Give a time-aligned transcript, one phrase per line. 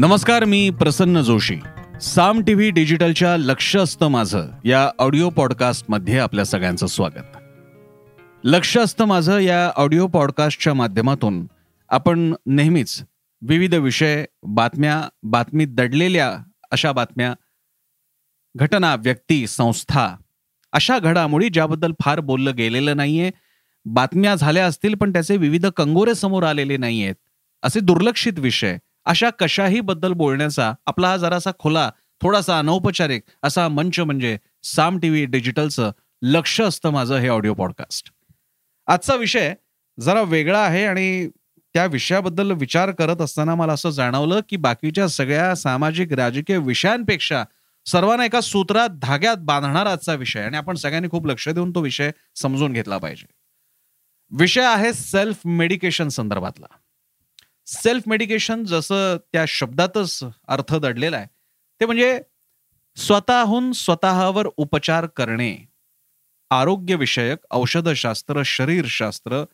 [0.00, 1.56] नमस्कार मी Prasanna Joshi.
[2.02, 7.36] Saam T V डिजिटलच्या लक्ष असतं माझं या ऑडिओ पॉडकास्टमध्ये आपल्या सगळ्यांचं स्वागत.
[8.44, 11.46] लक्ष असतं माझं या ऑडिओ पॉडकास्टच्या माध्यमातून
[11.88, 13.02] आपण नेहमीच
[13.42, 16.36] विविध विषय बातम्या बातमीत दडलेल्या
[16.70, 17.34] अशा बातम्या
[18.56, 20.16] घटना व्यक्ती संस्था
[20.72, 23.30] अशा घडामोडी ज्याबद्दल फार बोललं गेलेलं नाहीये.
[23.84, 27.14] बातम्या झाल्या असतील पण त्याचे विविध कंगोरे समोर आलेले नाहीयेत.
[27.62, 31.90] असे दुर्लक्षित विषय अशा कशाही बद्दल बोलण्याचा आपला हा जरासा खुला
[32.22, 35.90] थोडासा अनौपचारिक असा मंच म्हणजे साम टी व्ही डिजिटलचं
[36.22, 38.12] लक्ष असतं माझं हे ऑडिओ पॉडकास्ट.
[38.86, 39.54] आजचा विषय
[40.00, 41.28] जरा वेगळा आहे आणि
[41.74, 47.44] त्या विषयाबद्दल विचार करत असताना मला असं जाणवलं की बाकीच्या सगळ्या सामाजिक राजकीय विषयांपेक्षा
[47.86, 52.10] सर्वांना एका सूत्रात धाग्यात बांधणारा आजचा विषय आणि आपण सगळ्यांनी खूप लक्ष देऊन तो विषय
[52.34, 53.26] समजून घेतला पाहिजे.
[54.30, 56.66] विषय आहे सेल्फ मेडिकेशन संदर्भातला.
[57.70, 60.18] सेल्फ मेडिकेशन जसं त्या शब्दातच
[60.48, 61.26] अर्थ दडलेला आहे
[61.80, 62.18] ते म्हणजे
[62.96, 65.54] स्वतःहून स्वतःवर उपचार करणे.
[66.50, 69.44] आरोग्यविषयक औषधशास्त्र शरीरशास्त्र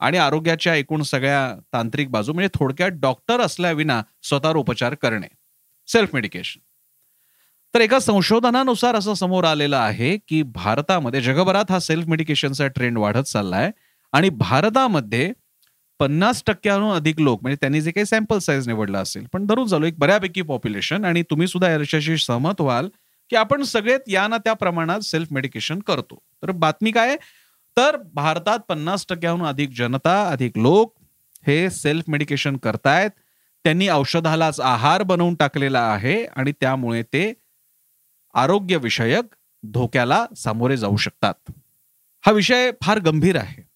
[0.00, 5.28] आणि आरोग्याच्या एकूण सगळ्या तांत्रिक बाजू म्हणजे थोडक्यात डॉक्टर असल्याविना स्वतःवर उपचार करणे.
[5.88, 6.60] सेल्फ मेडिकेशन
[7.74, 13.28] तर एका संशोधनानुसार असं समोर आलेलं आहे की भारतामध्ये जगभरात हा सेल्फ मेडिकेशनचा ट्रेंड वाढत
[13.28, 13.70] चाललाय
[14.12, 15.32] आणि भारतामध्ये
[16.00, 19.86] पन्नास टक्क्याहून अधिक लोक म्हणजे त्यांनी जे काही सॅम्पल साईज निवडला असेल पण धरून चालू
[19.86, 22.88] एक बऱ्यापैकी पॉप्युलेशन आणि तुम्ही सुद्धा याच्याशी सहमत व्हाल
[23.30, 26.18] की आपण सगळेत या ना त्या प्रमाणात सेल्फ मेडिकेशन करतो.
[26.42, 27.16] तर बातमी काय
[27.76, 30.94] तर भारतात पन्नास टक्क्याहून अधिक जनता अधिक लोक
[31.46, 33.10] हे सेल्फ मेडिकेशन करतायत.
[33.64, 37.32] त्यांनी औषधालाच आहार बनवून टाकलेला आहे आणि त्यामुळे ते
[38.34, 41.34] आरोग्यविषयक धोक्याला सामोरे जाऊ शकतात.
[42.26, 43.73] हा विषय फार गंभीर आहे.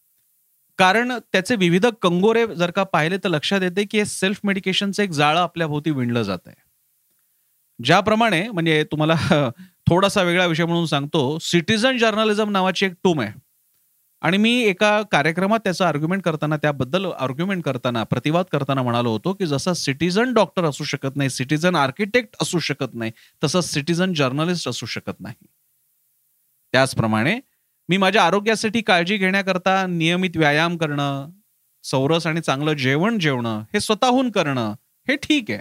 [0.79, 5.11] कारण त्याचे विविध कंगोरे जर का पाहिले तर लक्षात येते की हे सेल्फ मेडिकेशनचं एक
[5.11, 6.57] जाळं आपल्या भोवती विणलं जात आहे.
[7.85, 9.15] ज्याप्रमाणे म्हणजे तुम्हाला
[9.91, 13.33] थोडासा वेगळा विषय म्हणून सांगतो सिटीझन जर्नलिझम नावाची एक टूम आहे.
[14.23, 19.47] आणि मी एका कार्यक्रमात त्याचं आर्ग्युमेंट करताना त्याबद्दल आर्ग्युमेंट करताना प्रतिवाद करताना म्हणालो होतो की
[19.47, 23.13] जसा सिटीझन डॉक्टर असू शकत नाही सिटीझन आर्किटेक्ट असू शकत नाही
[23.45, 25.35] तसं सिटीझन जर्नलिस्ट असू शकत नाही.
[26.75, 27.41] त्याचप्रमाणे
[27.89, 31.31] मी माझ्या आरोग्यासाठी काळजी घेण्याकरता नियमित व्यायाम करणं
[31.85, 34.75] सौरस आणि चांगलं जेवण जेवणं हे स्वतःहून करणं
[35.07, 35.61] हे ठीक आहे.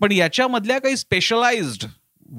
[0.00, 1.84] पण याच्यामधल्या काही स्पेशलाइज्ड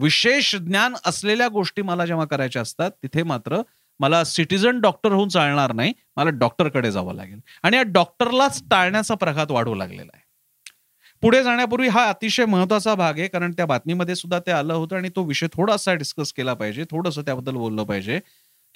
[0.02, 3.62] विशेष ज्ञान असलेल्या गोष्टी मला जेव्हा करायच्या असतात तिथे मात्र
[4.00, 7.40] मला सिटीझन डॉक्टर होऊन चालणार नाही मला डॉक्टरकडे जावं लागेल.
[7.64, 10.26] आणि या डॉक्टरलाच टाळण्याचा प्रघात वाढू लागलेला आहे.
[11.24, 15.10] पुढे जाण्यापूर्वी हा अतिशय महत्त्वाचा भाग आहे कारण त्या बातमीमध्ये सुद्धा ते आलं होतं आणि
[15.16, 18.20] तो विषय थोडासा डिस्कस केला पाहिजे थोडंसं त्याबद्दल बोललं पाहिजे.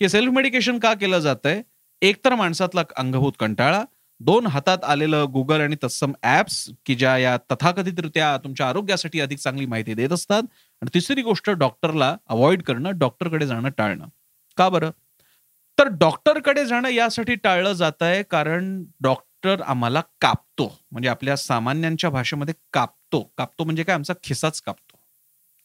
[0.02, 1.62] की सेल्फ मेडिकेशन का केलं जात आहे
[2.02, 3.84] एकतर माणसातला अंगभूत कंटाळा
[4.20, 9.66] दोन हातात आलेलं गुगल आणि तत्सम ऍप्स की ज्या या तथाकथितरित्या तुमच्या आरोग्यासाठी अधिक चांगली
[9.66, 10.42] माहिती देत असतात.
[10.82, 14.06] आणि तिसरी गोष्ट डॉक्टरला अवॉइड करणं डॉक्टरकडे जाणं टाळणं.
[14.58, 14.90] का बरं?
[15.80, 20.80] तर डॉक्टरकडे जाणं यासाठी टाळलं जात आहे कारण डॉक्टर आम्हाला कापतो.
[20.92, 23.34] म्हणजे आपल्या सामान्यांच्या भाषेमध्ये कापतो.
[23.38, 23.96] कापतो म्हणजे काय?
[23.96, 24.91] आमचा खिसाच कापतो.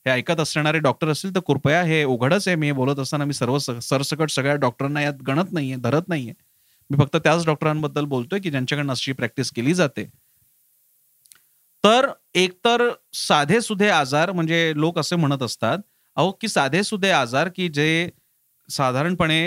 [0.07, 2.57] हे ऐकत असणारे डॉक्टर असतील तर कृपया हे उघडच आहे.
[2.57, 6.33] मी बोलत असताना मी सर्व सरसकट सगळ्या डॉक्टरांना यात गणत नाहीये धरत नाहीये.
[6.91, 10.05] मी फक्त त्याच डॉक्टरांबद्दल बोलतोय की ज्यांच्याकडनं अशी प्रॅक्टिस केली जाते.
[11.85, 12.83] तर एकतर
[13.15, 15.79] साधे सुधे आजार म्हणजे लोक असे म्हणत असतात
[16.17, 18.09] अहो की साधे सुधे आजार की जे
[18.69, 19.41] साधारणपणे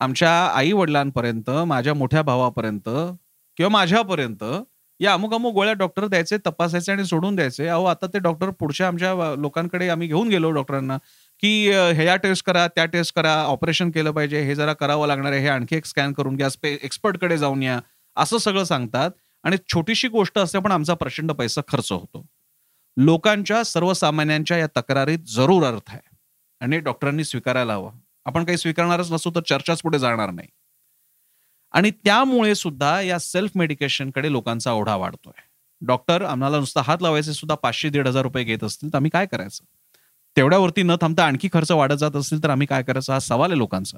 [0.00, 2.88] आमच्या आई वडिलांपर्यंत माझ्या मोठ्या भावापर्यंत
[3.58, 4.44] किंवा माझ्यापर्यंत
[5.00, 7.66] या अमुक अमुक गोळ्या डॉक्टर द्यायचे तपासायचे आणि सोडून द्यायचे.
[7.68, 10.96] अहो आता ते डॉक्टर पुढच्या आमच्या लोकांकडे आम्ही घेऊन गेलो डॉक्टरांना
[11.42, 15.40] की ह्या टेस्ट करा त्या टेस्ट करा ऑपरेशन केलं पाहिजे हे जरा करावं लागणार आहे
[15.40, 17.78] हे आणखी एक स्कॅन करून घ्या एक्सपर्टकडे जाऊन या
[18.16, 19.10] असं सगळं सांगतात.
[19.44, 22.24] आणि छोटीशी गोष्ट असते पण आमचा प्रचंड पैसा खर्च होतो.
[22.96, 26.16] लोकांच्या सर्वसामान्यांच्या या तक्रारीत जरूर अर्थ आहे.
[26.60, 27.90] आणि डॉक्टरांनी स्वीकारायला हवं.
[28.24, 30.48] आपण काही स्वीकारणारच नसू तर चर्चाच पुढे जाणार नाही.
[31.76, 35.40] आणि त्यामुळे सुद्धा या सेल्फ मेडिकेशनकडे लोकांचा ओढा वाढतोय.
[35.80, 39.26] डॉक्टर आम्हाला नुसता हात लावायचे सुद्धा पाचशे दीड हजार रुपये घेत असतील तर आम्ही काय
[39.26, 39.64] करायचं?
[40.36, 43.12] तेवढ्यावरती न थांबता आणखी खर्च वाढत जात असतील तर आम्ही काय करायचं?
[43.12, 43.96] हा सवाल आहे लोकांचा.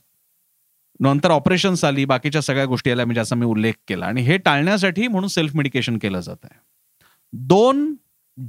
[1.00, 4.06] नंतर ऑपरेशन्स आली बाकीच्या सगळ्या गोष्टी आल्या म्हणजे असा मी उल्लेख केला.
[4.06, 6.60] आणि हे टाळण्यासाठी म्हणून सेल्फ मेडिकेशन केलं जात आहे.
[7.32, 7.94] दोन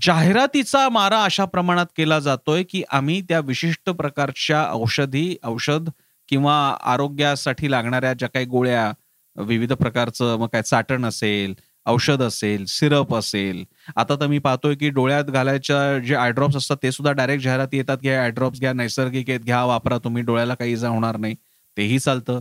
[0.02, 5.90] जाहिरातीचा मारा अशा प्रमाणात केला जातोय की आम्ही त्या विशिष्ट प्रकारच्या औषधी औषध
[6.30, 8.92] किंवा आरोग्यासाठी लागणाऱ्या ज्या काही गोळ्या
[9.40, 11.54] विविध प्रकारचं मग काय चाटण असेल
[11.86, 13.64] औषध असेल सिरप असेल.
[13.96, 17.98] आता तर मी पाहतोय की डोळ्यात घालायच्या जे आयड्रॉप्स असतात ते सुद्धा डायरेक्ट जाहिराती येतात
[17.98, 21.36] की आयड्रॉप्स घ्या नैसर्गिक आहेत घ्या वापरा तुम्ही डोळ्याला काही इजा होणार नाही.
[21.78, 22.40] तेही चालतं.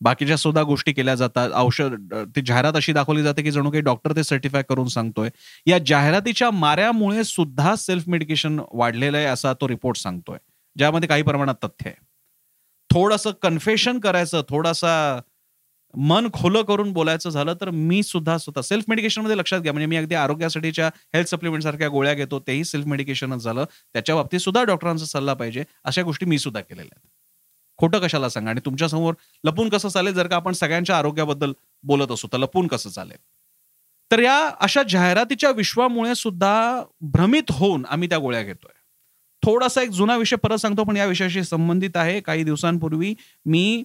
[0.00, 1.50] बाकीच्या सुद्धा गोष्टी केल्या जातात.
[1.54, 5.28] औषध ती जाहिरात अशी दाखवली जाते की जणू काही डॉक्टर ते सर्टिफाय करून सांगतोय.
[5.66, 10.38] या जाहिरातीच्या माऱ्यामुळे सुद्धा सेल्फ मेडिकेशन वाढलेलं आहे असा तो रिपोर्ट सांगतोय.
[10.76, 11.94] ज्यामध्ये काही प्रमाणात तथ्य आहे.
[12.90, 15.20] थोडंसं कन्फेशन करायचं थोडासा
[15.96, 19.72] मन खोलं करून बोलायचं झालं तर मी सुद्धा स्वतः सेल्फ मेडिकेशनमध्ये लक्षात घ्या.
[19.72, 23.64] म्हणजे मी अगदी आरोग्यासाठीच्या हेल्थ सप्लिमेंट सारख्या गोळ्या घेतो तेही सेल्फ मेडिकेशनच झालं.
[23.92, 25.64] त्याच्या बाबतीत सुद्धा डॉक्टरांचा सल्ला पाहिजे.
[25.84, 27.08] अशा गोष्टी मी सुद्धा केलेल्या आहेत.
[27.78, 28.50] खोटं कशाला सांगा?
[28.50, 30.14] आणि तुमच्यासमोर लपून कसं चालेल?
[30.14, 31.52] जर का आपण सगळ्यांच्या आरोग्याबद्दल
[31.82, 33.16] बोलत असू तर लपून कसं चालेल?
[34.10, 38.78] तर या अशा जाहिरातीच्या विश्वामुळे सुद्धा भ्रमित होऊन आम्ही त्या गोळ्या घेतोय.
[39.44, 42.20] थोडासा एक जुना विषय परत सांगतो पण या विषयाशी संबंधित आहे.
[42.20, 43.14] काही दिवसांपूर्वी
[43.46, 43.84] मी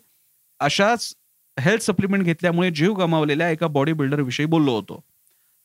[0.59, 1.13] अशाच
[1.59, 5.03] हेल्थ सप्लिमेंट घेतल्यामुळे जीव गमावलेल्या एका बॉडी बिल्डर विषयी बोललो होतो.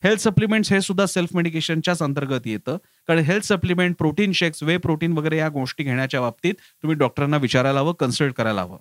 [0.03, 2.77] हेल्थ सप्लिमेंट्स हे सुद्धा सेल्फ मेडिकेशनच्याच अंतर्गत येतं.
[3.07, 7.79] कारण health supplement protein shakes whey protein वगैरे या गोष्टी घेण्याच्या बाबतीत तुम्ही डॉक्टरांना विचारायला
[7.79, 8.77] हवं कन्सल्ट करायला हवं.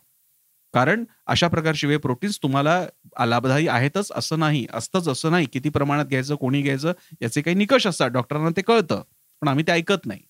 [0.75, 2.87] कारण अशा प्रकारची वे प्रोटीन्स तुम्हाला
[3.27, 5.47] लाभदायी आहेतच असं नाही असतंच असं नाही.
[5.53, 6.93] किती प्रमाणात घ्यायचं कोणी घ्यायचं
[7.23, 8.11] याचे काही निकष असतात.
[8.11, 9.03] डॉक्टरांना ते कळतं
[9.41, 10.21] पण आम्ही ते ऐकत नाही.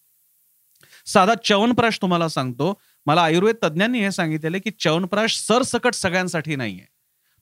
[1.07, 2.73] साधा च्यवनप्राश तुम्हाला सांगतो
[3.07, 6.85] मला आयुर्वेद तज्ज्ञांनी हे सांगितलेले की च्यवनप्राश सरसकट सगळ्यांसाठी नाहीये.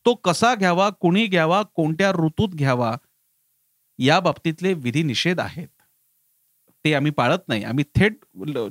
[0.06, 2.96] तो कसा घ्यावा कुणी घ्यावा कोणत्या ऋतूत घ्यावा
[3.98, 5.68] या बाबतीतले विधी निषेध आहेत.
[6.84, 7.64] ते आम्ही पाळत नाही.
[7.64, 8.24] आम्ही थेट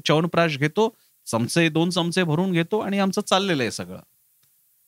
[0.06, 0.96] च्यवनप्राश घेतो
[1.26, 4.02] चमचे दोन चमचे भरून घेतो आणि आमचं चाललेलं आहे सगळं.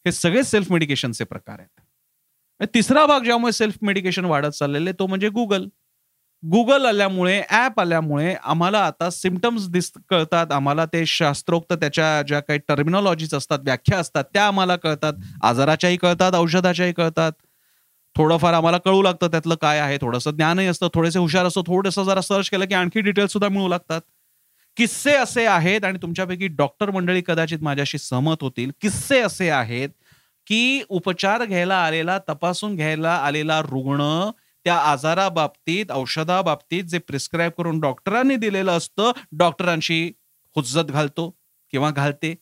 [0.06, 2.68] हे सगळे सेल्फ मेडिकेशनचे प्रकार आहेत.
[2.74, 5.68] तिसरा भाग ज्यामुळे सेल्फ मेडिकेशन वाढत चाललेले तो म्हणजे गुगल
[6.44, 10.52] गुगल आल्यामुळे ऍप आल्यामुळे आम्हाला आता सिमटम्स दिस कळतात.
[10.52, 15.14] आम्हाला ते शास्त्रोक्त त्याच्या ज्या काही टर्मिनॉलॉजीज असतात व्याख्या असतात त्या आम्हाला कळतात.
[15.44, 17.32] आजाराच्याही कळतात औषधाच्याही कळतात.
[18.16, 19.98] थोडंफार आम्हाला कळू लागतं त्यातलं काय आहे.
[20.02, 23.68] थोडंसं ज्ञानही असतं थोडेसे हुशार असतं थोडंसं जरा सर्च केलं की आणखी डिटेल्स सुद्धा मिळू
[23.68, 24.02] लागतात.
[24.78, 28.72] किस्से असे आहेत आणि तुमच्यापैकी डॉक्टर मंडळी कदाचित माझ्याशी सहमत होतील.
[28.82, 29.90] किस्से असे आहेत
[30.48, 34.02] की उपचार घ्यायला आलेला तपासून घ्यायला आलेला रुग्ण
[34.66, 40.04] त्या आजाराबाबतीत औषधाबाबतीत जे प्रिस्क्राईब करून डॉक्टरांनी दिलेलं असतं डॉक्टरांशी
[40.56, 41.30] हुज्जत घालतो
[41.74, 42.34] किंवा घालते.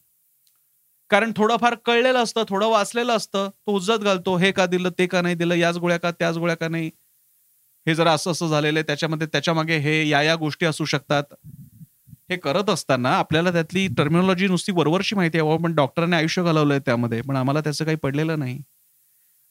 [1.12, 3.50] कारण थोडंफार कळलेलं असतं थोडं वाचलेलं असतं.
[3.68, 6.56] तो हुज्जत घालतो हे का दिलं ते का नाही दिलं याच गोळ्या का त्याच गोळ्या
[6.58, 6.90] का नाही.
[7.86, 11.24] हे जरा असं असं झालेलं आहे त्याच्यामध्ये त्याच्यामागे हे या या गोष्टी असू शकतात.
[12.30, 17.22] हे करत असताना आपल्याला त्यातली टर्मिनॉलॉजी नुसती वरवरची माहिती आहे पण डॉक्टरांनी आयुष्य घालवलंय त्यामध्ये
[17.22, 18.60] पण आम्हाला त्याचं काही पडलेलं नाही.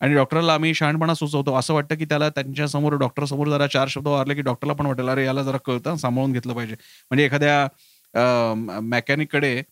[0.01, 1.55] आणि डॉक्टरला आम्ही शहाणपणा सुचवतो.
[1.59, 5.09] असं वाटतं की त्याला त्यांच्यासमोर डॉक्टर समोर जरा चार शब्द वारले की डॉक्टरला पण वाटेल
[5.09, 6.75] अरे याला जरा कळतं सांभाळून घेतलं पाहिजे.
[7.11, 9.63] म्हणजे एखाद्या मेकॅनिककडे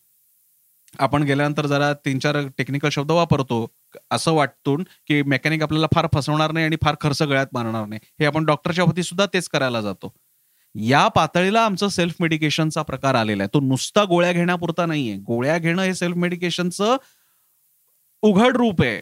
[0.98, 3.66] आपण गेल्यानंतर जरा तीन चार टेक्निकल शब्द वापरतो
[4.12, 8.00] असं वाटतून की मेकॅनिक आपल्याला फार फसवणार नाही आणि फार खर्च गळ्यात मारणार नाही.
[8.20, 10.12] हे आपण डॉक्टरच्या वती सुद्धा तेच करायला जातो.
[10.74, 13.50] या पातळीला आमचं सेल्फ मेडिकेशनचा प्रकार आलेला आहे.
[13.54, 15.16] तो नुसता गोळ्या घेण्यापुरता नाहीये.
[15.26, 16.96] गोळ्या घेणं हे सेल्फ मेडिकेशनचं
[18.22, 19.00] उघड रूप आहे.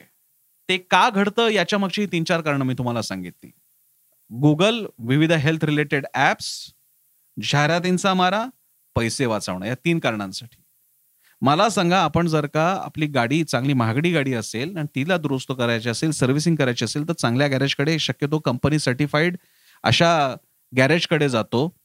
[0.68, 3.50] ते का घडतं याच्या मागची तीन चार कारणं मी तुम्हाला सांगितली.
[4.30, 6.74] गुगल विविध हेल्थ रिलेटेड ऍप्स
[7.36, 8.44] जाहिरातींचा मारा
[8.96, 10.56] पैसे वाचवणं या तीन कारणांसाठी.
[11.42, 15.88] मला सांगा आपण जर का आपली गाडी चांगली महागडी गाडी असेल आणि तिला दुरुस्त करायची
[15.88, 19.36] असेल सर्व्हिसिंग करायची असेल तर चांगल्या गॅरेजकडे शक्यतो कंपनी सर्टिफाईड
[19.84, 20.36] अशा
[20.76, 21.76] गॅरेजकडे जातो.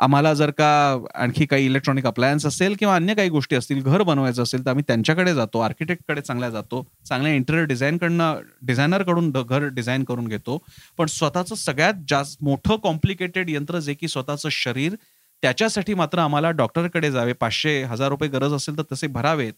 [0.00, 0.68] आम्हाला जर का
[1.14, 4.84] आणखी काही इलेक्ट्रॉनिक अप्लायन्स असेल किंवा अन्य काही गोष्टी असतील घर बनवायचं असेल तर आम्ही
[4.86, 10.58] त्यांच्याकडे जातो आर्किटेक्टकडे चांगल्या जातो चांगल्या इंटेरियर डिझाईनकडनं डिझायनरकडून घर डिझाईन करून घेतो.
[10.98, 14.94] पण स्वतःचं सगळ्यात जास्त मोठं कॉम्प्लिकेटेड यंत्र जे की स्वतःचं शरीर
[15.42, 17.32] त्याच्यासाठी मात्र आम्हाला डॉक्टरकडे जावे.
[17.32, 19.52] पाचशे हजार रुपये गरज असेल तर तसे भरावेत.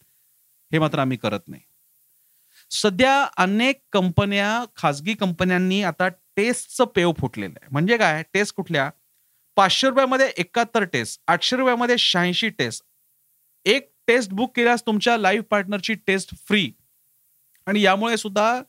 [0.72, 1.62] हे मात्र आम्ही करत नाही.
[2.70, 7.68] सध्या अनेक कंपन्या खाजगी कंपन्यांनी आता टेस्टचं पेव फुटलेलं आहे.
[7.72, 8.22] म्हणजे काय?
[8.34, 8.90] टेस्ट कुठल्या?
[9.56, 12.84] पाचशे रुपयामध्ये एकाहत्तर टेस्ट आठशे रुपयामध्ये शहाऐंशी टेस्ट
[13.64, 16.70] एक टेस्ट बुक केल्यास तुमच्या लाईफ पार्टनरची टेस्ट फ्री
[17.66, 18.62] आणि यामुळे सुद्धा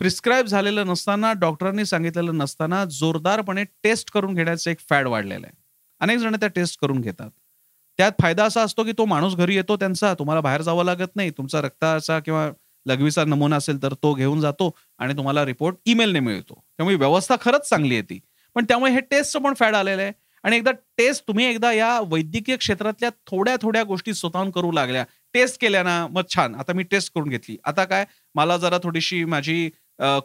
[0.00, 5.56] प्रिस्क्राईब झालेलं नसताना डॉक्टरांनी सांगितलेलं नसताना जोरदारपणे टेस्ट करून घेण्याचं एक फॅड वाढलेलं आहे.
[6.00, 7.30] अनेक जण त्या टेस्ट करून घेतात.
[7.98, 11.30] त्यात फायदा असा असतो की तो माणूस घरी येतो त्यांचा तुम्हाला बाहेर जावं लागत नाही.
[11.30, 12.50] तुमचा रक्ताचा किंवा
[12.86, 16.54] लघवीचा नमुना असेल तर तो घेऊन जातो आणि तुम्हाला रिपोर्ट ईमेलने मिळतो.
[16.54, 18.20] त्यामुळे व्यवस्था खरंच चांगली आहे ती.
[18.54, 20.12] पण त्यामुळे हे टेस्टचं पण फॅड आलेलं आहे.
[20.44, 25.04] आणि एकदा टेस्ट तुम्ही एकदा या वैद्यकीय क्षेत्रातल्या थोड्या थोड्या गोष्टी स्वतःहून करू लागल्या.
[25.34, 26.54] टेस्ट केल्या ना मग छान.
[26.54, 27.56] आता मी टेस्ट करून घेतली.
[27.64, 28.04] आता काय
[28.34, 29.68] मला जरा थोडीशी माझी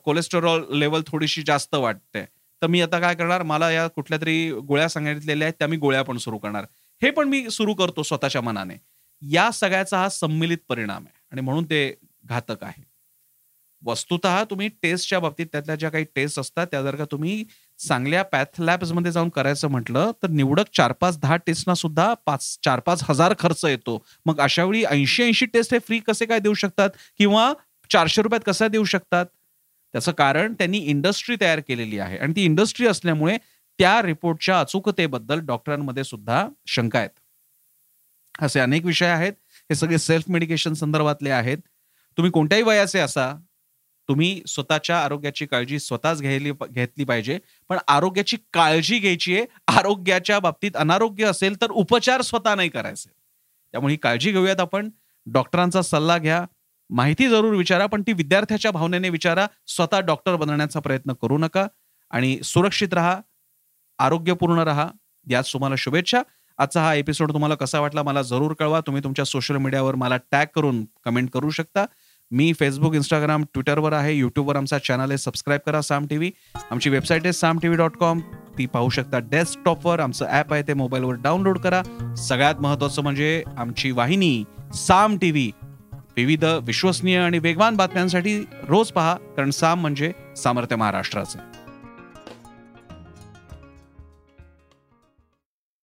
[0.03, 2.23] कोलेस्टेरॉल लेवल थोडीशी जास्त वाटते.
[2.61, 6.01] तर मी आता काय करणार मला या कुठल्या तरी गोळ्या सांगितलेल्या आहेत त्या मी गोळ्या
[6.03, 6.65] पण सुरू करणार.
[7.01, 8.75] हे पण मी सुरू करतो स्वतःच्या मनाने.
[9.21, 11.19] या सगळ्याचा हा संमिलित परिणाम आहे.
[11.31, 11.93] आणि म्हणून ते
[12.25, 12.83] घातक आहे.
[13.83, 17.45] वस्तुत तुम्ही टेस्टच्या बाबतीत त्यातल्या ज्या काही टेस्ट असतात त्या जर का तुम्ही
[17.87, 23.03] चांगल्या पॅथमध्ये जाऊन करायचं म्हटलं तर निवडक चार पाच दहा टेस्टना सुद्धा पाच चार पाच
[23.09, 24.05] हजार खर्च येतो.
[24.25, 26.89] मग अशा वेळी ऐंशी ऐंशी टेस्ट हे फ्री कसे काय देऊ शकतात?
[27.17, 27.53] किंवा
[27.89, 29.25] चारशे रुपयात कसा देऊ शकतात?
[29.93, 32.17] त्याचं कारण त्यांनी इंडस्ट्री तयार केलेली आहे.
[32.17, 33.37] आणि ती इंडस्ट्री असल्यामुळे
[33.79, 37.09] त्या रिपोर्टच्या अचूकतेबद्दल डॉक्टरांमध्ये सुद्धा शंका आहेत.
[38.41, 39.33] असे अनेक विषय आहेत.
[39.49, 41.57] हे सगळे सेल्फ मेडिकेशन संदर्भातले आहेत.
[42.17, 43.33] तुम्ही कोणत्याही वयाचे असा
[44.09, 47.39] तुम्ही स्वतःच्या आरोग्याची काळजी स्वतःच घ्यायली घेतली पाहिजे.
[47.69, 49.45] पण आरोग्याची काळजी घ्यायची आहे.
[49.67, 53.11] आरोग्याच्या बाबतीत अनारोग्य असेल तर उपचार स्वतः नाही करायचे.
[53.71, 54.89] त्यामुळे ही काळजी घेऊयात आपण.
[55.25, 56.45] डॉक्टरांचा सल्ला घ्या.
[56.89, 59.47] माहिती जरूर विचारा पण ती विद्यार्थ्याच्या भावनेने विचारा.
[59.67, 61.67] स्वतः डॉक्टर बनण्याचा प्रयत्न करू नका
[62.09, 63.21] आणि सुरक्षित राहा.
[63.99, 64.89] आरोग्यपूर्ण राहा.
[65.29, 66.21] याच तुम्हाला शुभेच्छा.
[66.57, 68.79] आजचा हा एपिसोड तुम्हाला कसा वाटला मला जरूर कळवा.
[68.79, 71.85] तुम्ही तुमच्या सोशल मीडियावर मला टॅग करून कमेंट करू शकता.
[72.31, 74.13] मी फेसबुक इंस्टाग्राम ट्विटरवर आहे.
[74.13, 75.17] यूट्यूबवर आमचा चॅनल आहे.
[75.17, 76.31] सबस्क्राईब करा साम टी व्ही
[76.71, 78.19] आमची वेबसाईट आहे Saam T V dot com
[78.57, 81.81] ती पाहू शकता डेस्कटॉपवर आमचं ॲप आहे ते मोबाईलवर डाउनलोड करा.
[82.17, 84.43] सगळ्यात महत्त्वाचं म्हणजे आमची वाहिनी
[84.75, 85.51] साम टी व्ही
[86.17, 91.39] विविध विश्वसनीय आणि वेगवान बातम्यांसाठी रोज पहा कारण साम म्हणजे सामर्थ्य महाराष्ट्राचं.